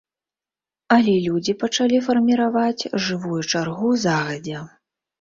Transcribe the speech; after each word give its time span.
Але 0.95 1.13
людзі 1.25 1.55
пачалі 1.65 2.01
фарміраваць 2.09 2.83
жывую 3.07 3.39
чаргу 3.51 3.97
загадзя. 4.09 4.69